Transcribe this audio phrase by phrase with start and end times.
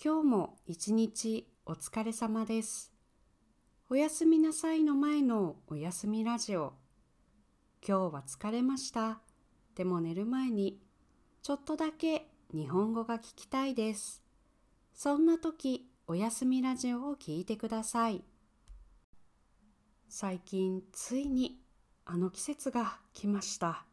[0.00, 2.92] 今日も一日お疲れ様です。
[3.90, 6.74] おやすみなさいの前のおやすみラジオ。
[7.84, 9.18] 今日は疲れました。
[9.74, 10.78] でも寝る前に
[11.42, 14.22] ちょっとだけ日本語が聞きたいです。
[14.94, 18.22] そんな時、おやすみラジオを聞いてください。
[20.08, 21.58] 最近ついに
[22.04, 23.84] あの季節が来ました。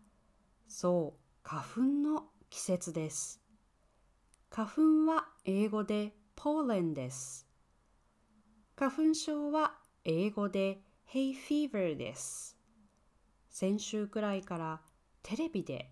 [0.68, 3.45] そう、花粉の季節です。
[4.56, 7.46] 花粉は英語でポーレンです。
[8.78, 9.74] 花粉症は
[10.06, 10.80] 英語で
[11.14, 12.58] hay fever です。
[13.50, 14.80] 先週くらいから
[15.24, 15.92] テレビで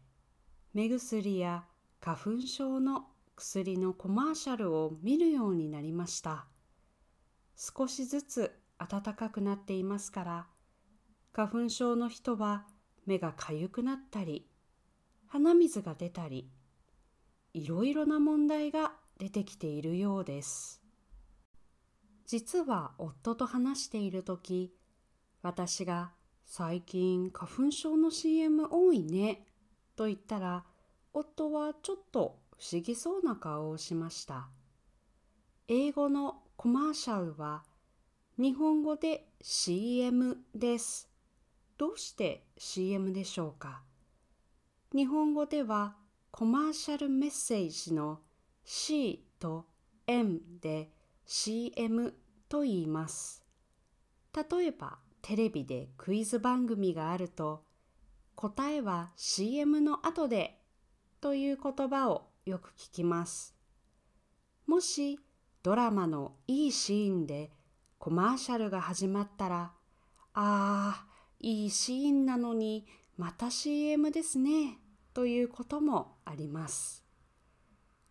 [0.73, 1.65] 目薬や
[1.99, 6.45] 花粉症の薬のコマーシャルを見るようになりました。
[7.57, 10.47] 少しずつ暖かくなっていますから、
[11.33, 12.65] 花粉症の人は
[13.05, 14.47] 目がかゆくなったり、
[15.27, 16.49] 鼻水が出たり、
[17.53, 20.81] いろいろな問題が出てきているようです。
[22.25, 24.73] 実は夫と話しているとき、
[25.43, 26.11] 私が
[26.45, 29.45] 最近花粉症の CM 多いね
[29.95, 30.65] と言ったら、
[31.13, 34.49] 夫はちょっと不思議そうな顔をしました。
[35.67, 37.63] 英語のコマーシャルは
[38.37, 41.07] 日本語で CM です。
[41.77, 43.83] どうして CM でしょうか？
[44.95, 45.95] 日本語では
[46.43, 48.19] コマーシャルメッセージの
[48.65, 49.65] C と
[50.05, 50.91] M で
[51.25, 52.13] CM
[52.49, 53.41] と言います。
[54.35, 57.63] 例えばテレビでクイズ番組があると
[58.35, 60.59] 答えは CM の後で
[61.21, 63.55] という言葉をよく聞きます。
[64.67, 65.17] もし
[65.63, 67.53] ドラマのいいシーンで
[67.99, 69.71] コマーシャルが始まったら
[70.33, 72.85] あーいいシーンなのに
[73.15, 74.82] また CM ですね
[75.13, 77.03] ということもあります。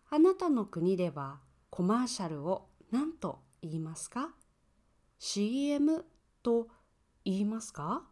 [0.09, 4.29] あなたの国ではコマーシャルを何と言いますか
[5.19, 6.05] ?CM
[6.43, 6.67] と
[7.25, 8.03] 言いますか？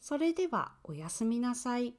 [0.00, 1.94] それではおやすみなさい。